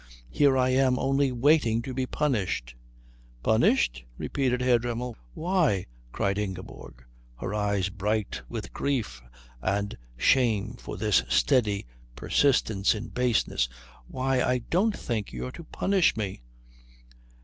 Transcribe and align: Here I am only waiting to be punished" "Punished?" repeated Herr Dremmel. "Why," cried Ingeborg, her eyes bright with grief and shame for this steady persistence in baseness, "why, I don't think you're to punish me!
Here 0.31 0.57
I 0.57 0.69
am 0.69 0.97
only 0.97 1.31
waiting 1.31 1.83
to 1.83 1.93
be 1.93 2.07
punished" 2.07 2.73
"Punished?" 3.43 4.03
repeated 4.17 4.59
Herr 4.59 4.79
Dremmel. 4.79 5.15
"Why," 5.35 5.85
cried 6.11 6.39
Ingeborg, 6.39 7.05
her 7.39 7.53
eyes 7.53 7.89
bright 7.89 8.41
with 8.49 8.73
grief 8.73 9.21
and 9.61 9.95
shame 10.17 10.73
for 10.79 10.97
this 10.97 11.21
steady 11.29 11.85
persistence 12.15 12.95
in 12.95 13.09
baseness, 13.09 13.69
"why, 14.07 14.41
I 14.41 14.57
don't 14.71 14.97
think 14.97 15.31
you're 15.31 15.51
to 15.51 15.65
punish 15.65 16.17
me! 16.17 16.41